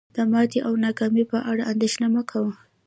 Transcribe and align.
د 0.15 0.17
ماتې 0.31 0.59
او 0.67 0.73
ناکامۍ 0.85 1.23
په 1.31 1.37
اړه 1.51 1.63
اندیښنه 1.71 2.07
مه 2.13 2.23
کوه. 2.29 2.53